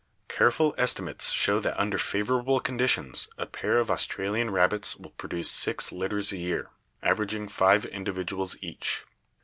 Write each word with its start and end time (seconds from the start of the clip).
Careful 0.29 0.73
estimates 0.79 1.29
show 1.29 1.59
that 1.59 1.79
under 1.79 1.99
favorable 1.99 2.59
conditions 2.59 3.27
a 3.37 3.45
pair 3.45 3.77
of 3.77 3.91
Australian 3.91 4.49
rabbits 4.49 4.95
will 4.97 5.11
produce 5.11 5.51
six 5.51 5.91
litters 5.91 6.31
a 6.31 6.37
year, 6.37 6.71
averag 7.03 7.35
ing 7.35 7.47
five 7.47 7.85
individuals 7.85 8.55
each. 8.63 9.03